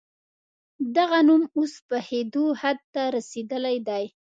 دغه 0.97 1.19
نوم 1.27 1.41
اوس 1.57 1.73
پخېدو 1.87 2.45
حد 2.61 2.79
ته 2.93 3.03
رسېدلی 3.15 3.77
دی. 3.87 4.03